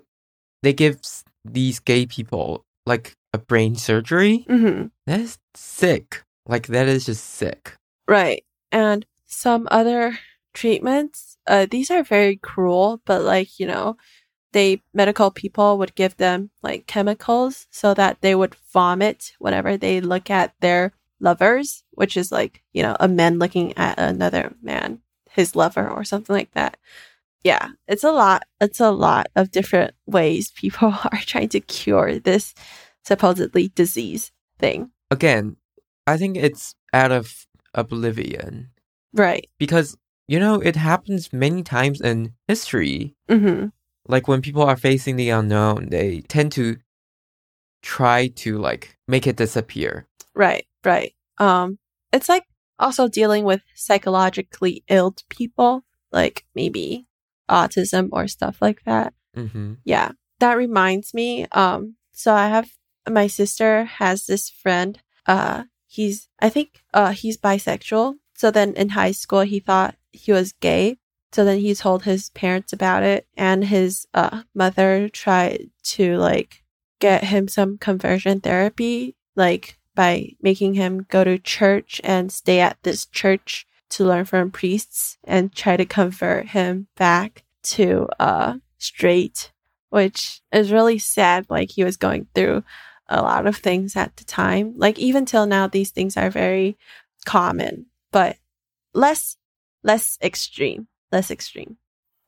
they 0.62 0.72
give 0.72 1.00
these 1.44 1.80
gay 1.80 2.06
people 2.06 2.64
like 2.86 3.16
a 3.32 3.38
brain 3.38 3.76
surgery. 3.76 4.44
Mhm. 4.48 4.90
That 5.06 5.20
is 5.20 5.38
sick. 5.54 6.22
Like 6.46 6.66
that 6.68 6.88
is 6.88 7.06
just 7.06 7.24
sick. 7.24 7.76
Right. 8.08 8.44
And 8.72 9.06
some 9.26 9.68
other 9.70 10.18
treatments, 10.52 11.38
uh, 11.46 11.66
these 11.70 11.90
are 11.90 12.02
very 12.02 12.36
cruel, 12.36 13.00
but 13.04 13.22
like, 13.22 13.58
you 13.60 13.66
know, 13.66 13.96
they 14.52 14.82
medical 14.92 15.30
people 15.30 15.78
would 15.78 15.94
give 15.94 16.16
them 16.16 16.50
like 16.62 16.86
chemicals 16.86 17.66
so 17.70 17.94
that 17.94 18.20
they 18.20 18.34
would 18.34 18.56
vomit 18.72 19.32
whenever 19.38 19.76
they 19.76 20.00
look 20.00 20.28
at 20.28 20.54
their 20.60 20.92
lovers, 21.20 21.84
which 21.92 22.16
is 22.16 22.32
like, 22.32 22.62
you 22.72 22.82
know, 22.82 22.96
a 22.98 23.06
man 23.08 23.38
looking 23.38 23.76
at 23.78 23.98
another 23.98 24.54
man, 24.60 25.00
his 25.30 25.54
lover 25.56 25.88
or 25.88 26.04
something 26.04 26.34
like 26.34 26.50
that. 26.52 26.76
Yeah, 27.42 27.68
it's 27.88 28.04
a 28.04 28.12
lot. 28.12 28.42
It's 28.60 28.80
a 28.80 28.90
lot 28.90 29.28
of 29.36 29.50
different 29.50 29.94
ways 30.06 30.50
people 30.50 30.88
are 31.12 31.20
trying 31.24 31.48
to 31.50 31.60
cure 31.60 32.18
this 32.18 32.54
supposedly 33.04 33.68
disease 33.74 34.30
thing. 34.58 34.90
Again, 35.10 35.56
I 36.06 36.16
think 36.18 36.36
it's 36.36 36.74
out 36.92 37.12
of 37.12 37.46
oblivion 37.74 38.70
Right. 39.14 39.48
because 39.58 39.96
you 40.28 40.38
know 40.38 40.60
it 40.60 40.76
happens 40.76 41.32
many 41.32 41.62
times 41.62 42.00
in 42.00 42.34
history. 42.46 43.14
Mhm. 43.28 43.72
Like 44.06 44.28
when 44.28 44.42
people 44.42 44.62
are 44.62 44.76
facing 44.76 45.16
the 45.16 45.30
unknown, 45.30 45.88
they 45.90 46.20
tend 46.22 46.52
to 46.52 46.76
try 47.82 48.28
to 48.28 48.58
like 48.58 48.96
make 49.08 49.26
it 49.26 49.36
disappear. 49.36 50.06
Right, 50.34 50.66
right. 50.84 51.14
Um, 51.38 51.78
it's 52.12 52.28
like 52.28 52.44
also 52.80 53.08
dealing 53.08 53.44
with 53.44 53.62
psychologically 53.74 54.84
ill 54.88 55.14
people, 55.28 55.84
like 56.10 56.44
maybe 56.54 57.06
autism 57.48 58.08
or 58.12 58.28
stuff 58.28 58.58
like 58.60 58.82
that. 58.84 59.14
Mm-hmm. 59.36 59.74
Yeah, 59.84 60.12
that 60.38 60.56
reminds 60.56 61.14
me. 61.14 61.46
Um, 61.52 61.96
so 62.12 62.34
I 62.34 62.48
have 62.48 62.70
my 63.08 63.26
sister 63.26 63.84
has 63.84 64.26
this 64.26 64.50
friend. 64.50 65.00
Uh, 65.26 65.64
he's 65.86 66.28
I 66.40 66.48
think 66.48 66.82
uh 66.94 67.10
he's 67.10 67.36
bisexual. 67.36 68.14
So 68.36 68.50
then 68.50 68.74
in 68.74 68.90
high 68.90 69.12
school 69.12 69.40
he 69.42 69.60
thought 69.60 69.96
he 70.12 70.32
was 70.32 70.52
gay. 70.52 70.98
So 71.32 71.44
then 71.44 71.58
he 71.58 71.74
told 71.74 72.02
his 72.02 72.30
parents 72.30 72.72
about 72.72 73.02
it, 73.02 73.26
and 73.36 73.64
his 73.64 74.06
uh 74.14 74.42
mother 74.54 75.08
tried 75.08 75.70
to 75.94 76.16
like 76.16 76.62
get 77.00 77.24
him 77.24 77.48
some 77.48 77.78
conversion 77.78 78.40
therapy, 78.40 79.16
like 79.36 79.78
by 79.94 80.30
making 80.40 80.74
him 80.74 81.06
go 81.08 81.24
to 81.24 81.38
church 81.38 82.00
and 82.04 82.32
stay 82.32 82.60
at 82.60 82.78
this 82.82 83.06
church 83.06 83.66
to 83.90 84.04
learn 84.04 84.24
from 84.24 84.50
priests 84.50 85.18
and 85.24 85.54
try 85.54 85.76
to 85.76 85.84
convert 85.84 86.48
him 86.48 86.86
back 86.96 87.44
to 87.62 88.08
uh 88.18 88.54
straight 88.78 89.52
which 89.90 90.40
is 90.52 90.72
really 90.72 90.98
sad 90.98 91.44
like 91.50 91.70
he 91.72 91.84
was 91.84 91.96
going 91.96 92.26
through 92.34 92.62
a 93.08 93.20
lot 93.20 93.46
of 93.46 93.56
things 93.56 93.96
at 93.96 94.16
the 94.16 94.24
time. 94.24 94.72
Like 94.76 94.98
even 94.98 95.26
till 95.26 95.46
now 95.46 95.66
these 95.66 95.90
things 95.90 96.16
are 96.16 96.30
very 96.30 96.78
common 97.26 97.86
but 98.12 98.36
less 98.94 99.36
less 99.82 100.18
extreme 100.22 100.88
less 101.12 101.30
extreme 101.30 101.76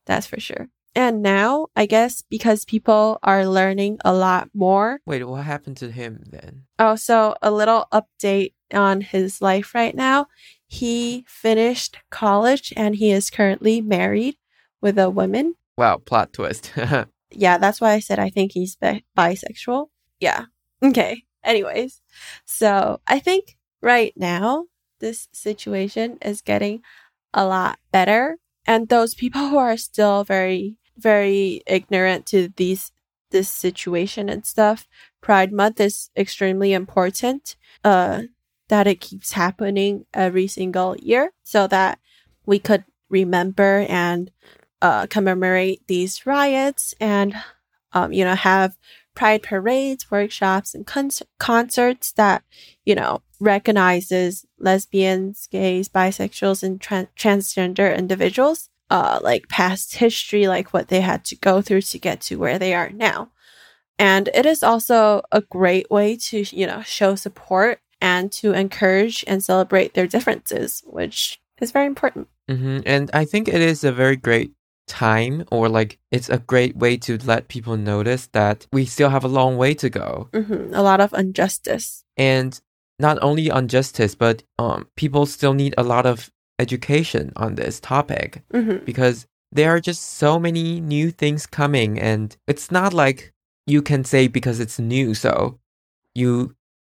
that's 0.05 0.27
for 0.27 0.39
sure 0.39 0.69
and 0.95 1.23
now 1.23 1.67
i 1.77 1.87
guess 1.87 2.23
because 2.29 2.65
people 2.65 3.19
are 3.23 3.47
learning 3.47 3.99
a 4.05 4.13
lot 4.13 4.49
more 4.55 5.01
Wait, 5.07 5.25
what 5.25 5.45
happened 5.45 5.77
to 5.79 5.91
him 5.91 6.23
then? 6.31 6.65
Oh, 6.79 6.97
so 6.97 7.35
a 7.43 7.51
little 7.51 7.87
update 7.93 8.53
on 8.73 9.01
his 9.01 9.41
life 9.43 9.75
right 9.75 9.95
now. 9.95 10.27
He 10.67 11.25
finished 11.29 11.99
college 12.11 12.73
and 12.77 12.97
he 12.97 13.11
is 13.11 13.31
currently 13.31 13.81
married 13.81 14.37
with 14.81 14.99
a 14.99 15.11
woman. 15.11 15.55
Wow, 15.77 15.99
plot 15.99 16.33
twist. 16.33 16.73
Yeah, 17.35 17.57
that's 17.57 17.81
why 17.81 17.93
I 17.93 18.01
said 18.01 18.19
I 18.19 18.29
think 18.29 18.53
he's 18.53 18.77
bi- 18.77 19.03
bisexual. 19.17 19.87
Yeah. 20.21 20.47
Okay. 20.85 21.25
Anyways, 21.43 22.03
so 22.45 23.01
I 23.07 23.19
think 23.19 23.57
right 23.81 24.13
now 24.17 24.67
this 25.01 25.29
situation 25.33 26.19
is 26.21 26.43
getting 26.43 26.83
a 27.33 27.47
lot 27.47 27.79
better. 27.91 28.37
And 28.67 28.89
those 28.89 29.15
people 29.15 29.49
who 29.49 29.57
are 29.57 29.77
still 29.77 30.25
very, 30.25 30.77
very 31.03 31.63
ignorant 31.67 32.27
to 32.27 32.49
these 32.57 32.93
this 33.31 33.49
situation 33.49 34.29
and 34.29 34.45
stuff, 34.45 34.87
Pride 35.23 35.53
Month 35.53 35.81
is 35.81 36.11
extremely 36.17 36.73
important. 36.73 37.57
Uh, 37.85 38.23
that 38.69 38.87
it 38.87 39.01
keeps 39.01 39.33
happening 39.33 40.07
every 40.15 40.47
single 40.47 40.97
year, 40.99 41.33
so 41.43 41.67
that 41.67 41.99
we 42.47 42.59
could 42.59 42.85
remember 43.11 43.85
and 43.89 44.31
uh, 44.81 45.07
commemorate 45.07 45.87
these 45.89 46.25
riots 46.27 46.95
and 47.01 47.35
um, 47.93 48.13
you 48.13 48.25
know 48.25 48.35
have 48.35 48.77
pride 49.15 49.43
parades, 49.43 50.11
workshops, 50.11 50.75
and 50.75 50.87
cons- 50.87 51.23
concerts 51.39 52.13
that 52.13 52.43
you 52.85 52.95
know 52.95 53.23
recognizes 53.41 54.47
lesbians, 54.59 55.47
gays, 55.51 55.89
bisexuals, 55.89 56.63
and 56.63 56.81
tran- 56.81 57.09
transgender 57.19 57.97
individuals. 57.97 58.69
Uh, 58.93 59.19
like 59.23 59.49
past 59.49 59.89
history, 60.05 60.45
like 60.57 60.69
what 60.75 60.89
they 60.89 61.01
had 61.01 61.25
to 61.25 61.35
go 61.49 61.63
through 61.63 61.81
to 61.81 61.99
get 61.99 62.21
to 62.21 62.37
where 62.37 62.59
they 62.59 62.75
are 62.75 62.91
now. 63.09 63.31
And 63.99 64.29
it 64.35 64.45
is 64.45 64.63
also 64.63 65.23
a 65.31 65.41
great 65.41 65.89
way 65.91 66.17
to, 66.29 66.45
you 66.61 66.67
know, 66.67 66.83
show 66.83 67.17
support 67.17 67.81
and 68.01 68.31
to 68.41 68.53
encourage 68.53 69.25
and 69.27 69.43
celebrate 69.43 69.95
their 69.95 70.07
differences, 70.07 70.83
which 70.85 71.41
is 71.63 71.73
very 71.73 71.87
important. 71.87 72.29
hmm 72.49 72.81
And 72.85 73.11
I 73.15 73.25
think 73.25 73.49
it 73.49 73.63
is 73.73 73.85
a 73.85 73.93
very 74.03 74.17
great 74.17 74.53
time, 74.89 75.45
or 75.51 75.69
like 75.69 75.99
it's 76.11 76.29
a 76.29 76.45
great 76.53 76.77
way 76.77 76.99
to 77.07 77.17
let 77.25 77.49
people 77.55 77.77
notice 77.79 78.29
that 78.33 78.67
we 78.73 78.85
still 78.85 79.11
have 79.11 79.25
a 79.25 79.35
long 79.39 79.57
way 79.57 79.73
to 79.75 79.89
go. 79.89 80.29
hmm 80.35 80.75
A 80.75 80.83
lot 80.83 81.01
of 81.01 81.15
injustice. 81.15 82.05
And 82.17 82.61
not 82.99 83.17
only 83.23 83.49
injustice, 83.49 84.15
but 84.15 84.43
um, 84.59 84.87
people 84.97 85.25
still 85.27 85.55
need 85.55 85.75
a 85.79 85.83
lot 85.95 86.05
of 86.05 86.31
education 86.65 87.25
on 87.45 87.51
this 87.57 87.77
topic 87.93 88.29
hmm 88.53 88.79
because 88.91 89.19
there 89.59 89.71
are 89.75 89.81
just 89.91 90.03
so 90.23 90.31
many 90.47 90.81
new 90.81 91.11
things 91.23 91.43
coming, 91.61 91.91
and 92.11 92.27
it's 92.53 92.71
not 92.79 92.91
like 92.95 93.21
you 93.75 93.81
can 93.91 94.03
say 94.13 94.23
because 94.39 94.59
it's 94.65 94.79
new, 94.95 95.09
so 95.25 95.59
you 96.15 96.55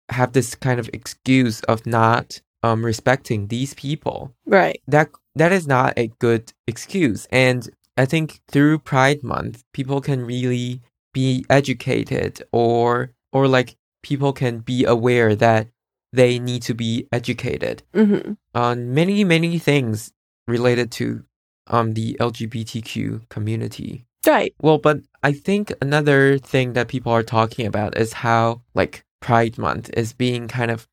have 0.09 0.31
this 0.33 0.55
kind 0.55 0.79
of 0.79 0.89
excuse 0.99 1.61
of 1.71 1.85
not 1.85 2.41
um, 2.63 2.83
respecting 2.91 3.47
these 3.47 3.73
people. 3.85 4.17
Right. 4.57 4.79
that 4.87 5.07
that 5.41 5.51
is 5.51 5.67
not 5.67 5.93
a 5.97 6.07
good 6.25 6.43
excuse. 6.71 7.21
And 7.31 7.61
i 8.03 8.05
think 8.05 8.27
through 8.53 8.77
pride 8.91 9.21
month 9.33 9.63
people 9.77 9.99
can 10.01 10.19
really 10.35 10.81
be 11.13 11.29
educated 11.49 12.33
or 12.51 12.87
or 13.35 13.43
like 13.57 13.69
people 14.09 14.31
can 14.41 14.59
be 14.71 14.79
aware 14.85 15.35
that 15.35 15.67
they 16.13 16.39
need 16.39 16.61
to 16.63 16.73
be 16.73 17.07
educated 17.11 17.83
hmm 17.93 18.33
on 18.55 18.93
many 18.93 19.23
many 19.23 19.59
things 19.59 20.11
related 20.47 20.91
to 20.91 21.23
um 21.67 21.93
the 21.93 22.15
lgbtq 22.19 23.27
community 23.29 24.05
Right. 24.25 24.53
well 24.61 24.77
but 24.77 24.97
i 25.23 25.31
think 25.31 25.71
another 25.81 26.37
thing 26.37 26.73
that 26.73 26.87
people 26.87 27.11
are 27.11 27.23
talking 27.23 27.65
about 27.65 27.97
is 27.97 28.13
how 28.13 28.61
like 28.73 29.03
pride 29.21 29.57
month 29.57 29.89
is 29.95 30.13
being 30.13 30.47
kind 30.47 30.71
of 30.71 30.87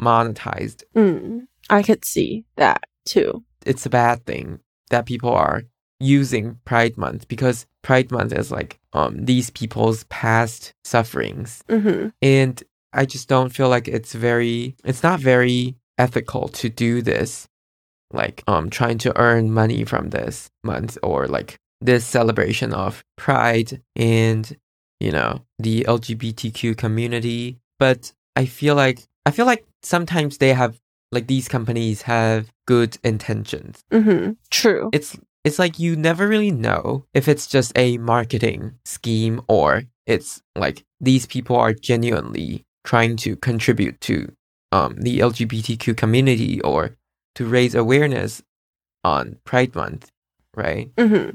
monetized 0.00 0.82
Mm. 0.94 1.46
I 1.70 1.82
could 1.82 2.04
see 2.04 2.44
that 2.56 2.84
too. 3.06 3.42
it's 3.64 3.86
a 3.86 3.90
bad 3.90 4.26
thing 4.26 4.60
that 4.90 5.06
people 5.06 5.30
are 5.30 5.62
using 6.00 6.58
Pride 6.64 6.96
Month 6.98 7.28
because 7.28 7.66
Pride 7.82 8.10
Month 8.10 8.32
is 8.32 8.50
like 8.50 8.78
um 8.92 9.24
these 9.24 9.48
people's 9.50 10.04
past 10.04 10.74
sufferings 10.84 11.62
hmm 11.70 12.08
and 12.20 12.62
I 12.94 13.04
just 13.06 13.28
don't 13.28 13.50
feel 13.50 13.68
like 13.68 13.88
it's 13.88 14.14
very 14.14 14.76
it's 14.84 15.02
not 15.02 15.20
very 15.20 15.76
ethical 15.98 16.48
to 16.48 16.68
do 16.68 17.02
this 17.02 17.48
like 18.12 18.42
um 18.46 18.70
trying 18.70 18.98
to 18.98 19.16
earn 19.18 19.52
money 19.52 19.84
from 19.84 20.10
this 20.10 20.50
month 20.62 20.96
or 21.02 21.26
like 21.26 21.58
this 21.80 22.06
celebration 22.06 22.72
of 22.72 23.04
pride 23.16 23.82
and 23.96 24.56
you 25.00 25.10
know 25.10 25.42
the 25.58 25.84
LGBTQ 25.86 26.76
community. 26.76 27.58
But 27.78 28.12
I 28.36 28.46
feel 28.46 28.74
like 28.74 29.00
I 29.26 29.30
feel 29.30 29.46
like 29.46 29.66
sometimes 29.82 30.38
they 30.38 30.54
have 30.54 30.78
like 31.12 31.26
these 31.26 31.48
companies 31.48 32.02
have 32.02 32.50
good 32.66 32.96
intentions. 33.04 33.84
Hmm 33.92 34.32
True. 34.50 34.90
it's 34.92 35.16
it's 35.44 35.58
like 35.58 35.78
you 35.78 35.94
never 35.94 36.26
really 36.26 36.50
know 36.50 37.04
if 37.12 37.28
it's 37.28 37.46
just 37.46 37.72
a 37.76 37.98
marketing 37.98 38.78
scheme 38.84 39.42
or 39.46 39.82
it's 40.06 40.42
like 40.56 40.84
these 41.00 41.26
people 41.26 41.56
are 41.56 41.74
genuinely 41.74 42.64
trying 42.84 43.16
to 43.16 43.36
contribute 43.36 44.00
to 44.02 44.32
um, 44.72 44.96
the 45.00 45.20
LGBTQ 45.20 45.96
community 45.96 46.60
or 46.60 46.96
to 47.34 47.46
raise 47.46 47.74
awareness 47.74 48.42
on 49.02 49.36
Pride 49.44 49.74
Month, 49.74 50.10
right? 50.54 50.90
hmm 50.98 51.30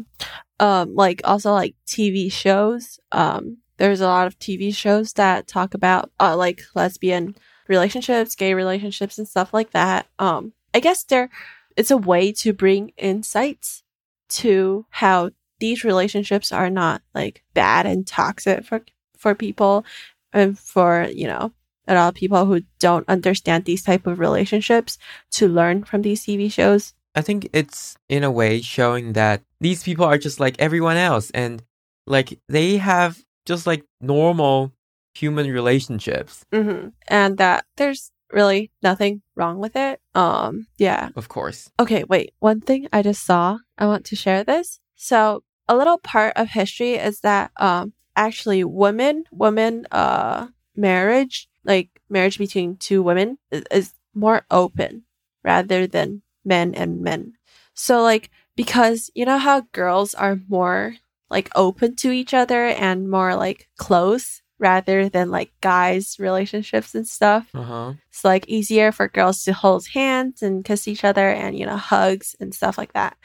Um, 0.59 0.95
like 0.95 1.21
also 1.23 1.53
like 1.53 1.75
TV 1.87 2.31
shows. 2.31 2.99
Um, 3.11 3.57
there's 3.77 4.01
a 4.01 4.07
lot 4.07 4.27
of 4.27 4.37
TV 4.39 4.75
shows 4.75 5.13
that 5.13 5.47
talk 5.47 5.73
about 5.73 6.11
uh, 6.19 6.35
like 6.35 6.61
lesbian 6.75 7.35
relationships, 7.67 8.35
gay 8.35 8.53
relationships, 8.53 9.17
and 9.17 9.27
stuff 9.27 9.53
like 9.53 9.71
that. 9.71 10.07
Um, 10.19 10.53
I 10.73 10.79
guess 10.79 11.03
they're 11.03 11.29
it's 11.77 11.91
a 11.91 11.97
way 11.97 12.33
to 12.33 12.51
bring 12.51 12.91
insights 12.97 13.83
to 14.29 14.85
how 14.89 15.31
these 15.59 15.83
relationships 15.83 16.51
are 16.51 16.69
not 16.69 17.01
like 17.15 17.43
bad 17.53 17.85
and 17.85 18.05
toxic 18.05 18.65
for 18.65 18.81
for 19.17 19.33
people 19.35 19.85
and 20.33 20.57
for 20.57 21.07
you 21.13 21.27
know 21.27 21.51
a 21.87 21.95
lot 21.95 22.09
of 22.09 22.15
people 22.15 22.45
who 22.45 22.61
don't 22.79 23.07
understand 23.09 23.65
these 23.65 23.83
type 23.83 24.05
of 24.05 24.19
relationships 24.19 24.97
to 25.31 25.47
learn 25.47 25.83
from 25.83 26.03
these 26.03 26.23
TV 26.23 26.51
shows. 26.51 26.93
I 27.15 27.21
think 27.21 27.49
it's 27.51 27.97
in 28.07 28.23
a 28.23 28.31
way 28.31 28.61
showing 28.61 29.13
that 29.13 29.41
these 29.59 29.81
people 29.83 30.05
are 30.05 30.17
just 30.19 30.39
like 30.39 30.55
everyone 30.59 30.97
else 30.97 31.31
and 31.31 31.63
like 32.05 32.39
they 32.47 32.77
have 32.77 33.19
just 33.45 33.65
like 33.65 33.83
normal 33.99 34.71
human 35.15 35.51
relationships, 35.51 36.45
hmm 36.53 36.89
And 37.07 37.37
that 37.39 37.65
there's 37.77 38.11
really 38.31 38.71
nothing 38.83 39.21
wrong 39.35 39.57
with 39.57 39.75
it. 39.75 39.99
Um, 40.13 40.67
yeah. 40.77 41.09
of 41.15 41.27
course. 41.29 41.71
Okay, 41.79 42.03
wait. 42.03 42.31
One 42.39 42.61
thing 42.61 42.87
I 42.93 43.01
just 43.01 43.25
saw, 43.25 43.57
I 43.77 43.87
want 43.87 44.05
to 44.05 44.15
share 44.15 44.43
this. 44.43 44.79
So, 44.95 45.43
a 45.67 45.75
little 45.75 45.97
part 45.97 46.33
of 46.35 46.49
history 46.49 46.93
is 46.93 47.21
that 47.21 47.51
um 47.57 47.93
actually 48.19 48.63
women 48.63 49.23
women 49.31 49.87
uh 49.91 50.47
marriage, 50.75 51.49
like 51.63 51.89
marriage 52.09 52.37
between 52.37 52.77
two 52.77 53.01
women 53.01 53.37
is, 53.51 53.63
is 53.71 53.93
more 54.13 54.45
open 54.51 55.03
rather 55.43 55.87
than 55.87 56.21
men 56.43 56.75
and 56.75 57.01
men. 57.01 57.33
So 57.73 58.01
like 58.01 58.29
because 58.55 59.09
you 59.15 59.25
know 59.25 59.37
how 59.37 59.67
girls 59.71 60.13
are 60.13 60.39
more 60.47 60.95
like 61.29 61.49
open 61.55 61.95
to 61.97 62.11
each 62.11 62.33
other 62.33 62.65
and 62.65 63.09
more 63.09 63.35
like 63.35 63.69
close 63.77 64.41
rather 64.59 65.07
than 65.07 65.31
like 65.31 65.51
guys 65.61 66.17
relationships 66.19 66.93
and 66.93 67.07
stuff. 67.07 67.47
Uh-huh. 67.53 67.93
It's 68.09 68.25
like 68.25 68.47
easier 68.47 68.91
for 68.91 69.07
girls 69.07 69.43
to 69.45 69.53
hold 69.53 69.87
hands 69.87 70.41
and 70.41 70.65
kiss 70.65 70.87
each 70.87 71.05
other 71.05 71.29
and, 71.29 71.57
you 71.57 71.65
know, 71.65 71.77
hugs 71.77 72.35
and 72.39 72.53
stuff 72.53 72.77
like 72.77 72.93
that. 72.93 73.17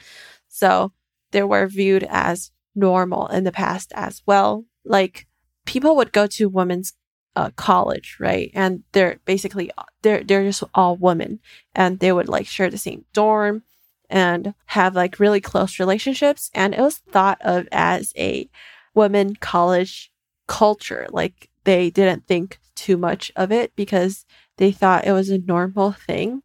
So 0.47 0.93
they 1.31 1.43
were 1.43 1.67
viewed 1.67 2.05
as 2.09 2.51
normal 2.73 3.27
in 3.27 3.43
the 3.43 3.51
past 3.51 3.91
as 3.95 4.21
well. 4.25 4.63
Like 4.85 5.27
people 5.65 5.95
would 5.95 6.11
go 6.13 6.27
to 6.27 6.49
women's 6.49 6.93
uh, 7.35 7.49
college, 7.55 8.17
right? 8.19 8.51
And 8.53 8.83
they're 8.93 9.19
basically 9.25 9.71
they're 10.01 10.23
they're 10.23 10.43
just 10.43 10.63
all 10.73 10.95
women, 10.97 11.39
and 11.73 11.99
they 11.99 12.11
would 12.11 12.29
like 12.29 12.47
share 12.47 12.69
the 12.69 12.77
same 12.77 13.05
dorm 13.13 13.63
and 14.09 14.53
have 14.67 14.95
like 14.95 15.19
really 15.19 15.41
close 15.41 15.79
relationships. 15.79 16.49
And 16.53 16.73
it 16.73 16.81
was 16.81 16.97
thought 16.97 17.39
of 17.41 17.67
as 17.71 18.13
a 18.17 18.49
women 18.93 19.35
college 19.35 20.11
culture. 20.47 21.07
Like 21.11 21.49
they 21.63 21.89
didn't 21.89 22.27
think 22.27 22.59
too 22.75 22.97
much 22.97 23.31
of 23.35 23.51
it 23.51 23.75
because 23.75 24.25
they 24.57 24.71
thought 24.71 25.07
it 25.07 25.11
was 25.11 25.29
a 25.29 25.39
normal 25.39 25.91
thing. 25.91 26.41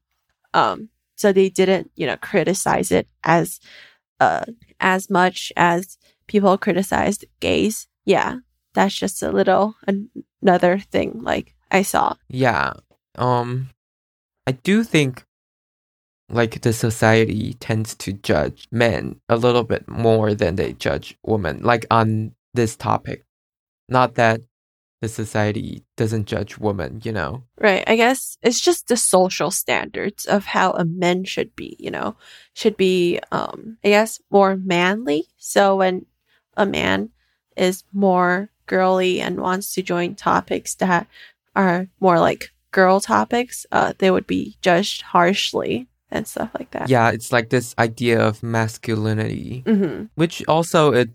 Um, 0.55 0.91
so 1.17 1.33
they 1.33 1.49
didn't, 1.51 1.91
you 1.97 2.07
know, 2.07 2.17
criticize 2.17 2.91
it 2.91 3.09
as 3.25 3.61
uh 4.21 4.45
as 4.81 5.11
much 5.11 5.53
as 5.57 5.99
people 6.29 6.59
criticized 6.59 7.25
gays. 7.41 7.89
Yeah, 8.11 8.39
that's 8.75 8.95
just 8.95 9.23
a 9.23 9.31
little 9.31 9.77
another 10.43 10.81
thing 10.81 11.21
like 11.23 11.55
I 11.71 11.83
saw. 11.83 12.17
Yeah. 12.29 12.73
Um 13.15 13.71
I 14.49 14.53
do 14.53 14.83
think 14.83 15.23
like 16.29 16.61
the 16.63 16.73
society 16.73 17.55
tends 17.55 17.95
to 17.97 18.13
judge 18.13 18.67
men 18.73 19.21
a 19.29 19.37
little 19.37 19.63
bit 19.63 19.89
more 19.89 20.35
than 20.35 20.57
they 20.57 20.73
judge 20.73 21.17
women 21.23 21.63
like 21.63 21.87
on 21.89 22.35
this 22.53 22.75
topic. 22.75 23.23
Not 23.89 24.17
that 24.17 24.41
the 25.01 25.09
society 25.09 25.85
doesn't 25.97 26.27
judge 26.27 26.59
women, 26.59 27.01
you 27.05 27.13
know. 27.13 27.45
Right. 27.59 27.85
I 27.87 27.95
guess 27.95 28.37
it's 28.43 28.61
just 28.61 28.89
the 28.89 28.97
social 28.97 29.53
standards 29.53 30.25
of 30.27 30.47
how 30.47 30.73
a 30.73 30.85
man 30.85 31.25
should 31.25 31.55
be, 31.55 31.77
you 31.79 31.93
know, 31.93 32.17
should 32.55 32.77
be 32.77 33.21
um 33.31 33.79
I 33.85 33.91
guess 33.91 34.21
more 34.33 34.57
manly. 34.57 35.29
So 35.39 35.77
when 35.77 36.07
a 36.57 36.67
man 36.67 37.11
is 37.61 37.85
more 37.93 38.49
girly 38.67 39.21
and 39.21 39.41
wants 39.41 39.75
to 39.75 39.83
join 39.83 40.15
topics 40.15 40.75
that 40.77 41.07
are 41.55 41.89
more 42.01 42.19
like 42.19 42.51
girl 42.71 43.01
topics, 43.01 43.67
uh, 43.73 43.93
they 43.99 44.11
would 44.11 44.27
be 44.27 44.57
judged 44.63 45.03
harshly 45.03 45.89
and 46.11 46.27
stuff 46.27 46.51
like 46.59 46.71
that. 46.71 46.89
Yeah, 46.89 47.11
it's 47.11 47.33
like 47.33 47.51
this 47.51 47.75
idea 47.79 48.21
of 48.21 48.43
masculinity, 48.43 49.63
hmm 49.67 50.05
which 50.15 50.43
also 50.49 50.93
it 50.93 51.11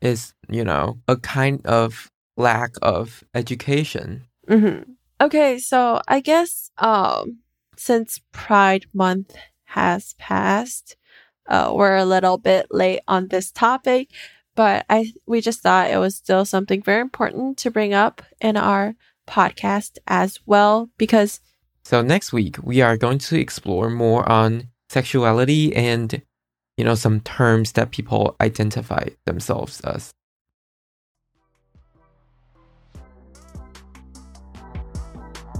is, 0.00 0.34
you 0.48 0.64
know, 0.64 0.98
a 1.08 1.16
kind 1.16 1.64
of 1.66 2.08
lack 2.36 2.72
of 2.82 3.24
education. 3.34 4.24
hmm 4.48 4.82
Okay, 5.20 5.58
so 5.60 6.00
I 6.08 6.18
guess 6.18 6.70
um, 6.78 7.38
since 7.76 8.20
Pride 8.32 8.86
Month 8.92 9.36
has 9.66 10.14
passed, 10.18 10.96
uh, 11.48 11.70
we're 11.72 11.96
a 11.96 12.04
little 12.04 12.38
bit 12.38 12.66
late 12.70 13.00
on 13.06 13.28
this 13.28 13.52
topic, 13.52 14.08
but 14.54 14.84
I 14.88 15.12
we 15.26 15.40
just 15.40 15.60
thought 15.60 15.90
it 15.90 15.98
was 15.98 16.16
still 16.16 16.44
something 16.44 16.82
very 16.82 17.00
important 17.00 17.58
to 17.58 17.70
bring 17.70 17.94
up 17.94 18.22
in 18.40 18.56
our 18.56 18.94
podcast 19.26 19.98
as 20.06 20.40
well 20.46 20.90
because 20.98 21.40
So 21.84 22.02
next 22.02 22.32
week 22.32 22.56
we 22.62 22.80
are 22.80 22.96
going 22.96 23.18
to 23.18 23.38
explore 23.38 23.90
more 23.90 24.28
on 24.28 24.68
sexuality 24.88 25.74
and 25.74 26.22
you 26.76 26.84
know 26.84 26.94
some 26.94 27.20
terms 27.20 27.72
that 27.72 27.90
people 27.90 28.36
identify 28.40 29.08
themselves 29.26 29.80
as. 29.80 30.12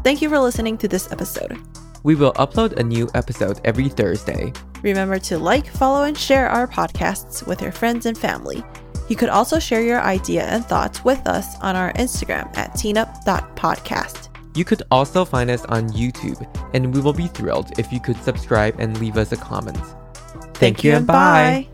thank 0.02 0.20
you 0.20 0.28
for 0.28 0.38
listening 0.38 0.76
to 0.78 0.88
this 0.88 1.10
episode. 1.12 1.56
We 2.02 2.14
will 2.14 2.32
upload 2.34 2.78
a 2.78 2.82
new 2.82 3.08
episode 3.14 3.60
every 3.64 3.88
Thursday. 3.88 4.52
Remember 4.82 5.18
to 5.20 5.38
like, 5.38 5.68
follow, 5.68 6.04
and 6.04 6.18
share 6.18 6.48
our 6.48 6.66
podcasts 6.66 7.46
with 7.46 7.62
your 7.62 7.72
friends 7.72 8.06
and 8.06 8.18
family. 8.18 8.64
You 9.08 9.16
could 9.16 9.28
also 9.28 9.58
share 9.58 9.82
your 9.82 10.00
idea 10.00 10.44
and 10.44 10.64
thoughts 10.64 11.04
with 11.04 11.26
us 11.26 11.58
on 11.60 11.76
our 11.76 11.92
Instagram 11.94 12.56
at 12.56 12.72
teenup.podcast. 12.74 14.28
You 14.56 14.64
could 14.64 14.82
also 14.90 15.24
find 15.24 15.50
us 15.50 15.64
on 15.66 15.88
YouTube, 15.90 16.46
and 16.74 16.94
we 16.94 17.00
will 17.00 17.12
be 17.12 17.28
thrilled 17.28 17.78
if 17.78 17.92
you 17.92 18.00
could 18.00 18.22
subscribe 18.22 18.76
and 18.78 18.98
leave 19.00 19.16
us 19.16 19.32
a 19.32 19.36
comment. 19.36 19.78
Thank, 20.54 20.84
you 20.84 20.92
and 20.92 21.06
bye. 21.06 21.68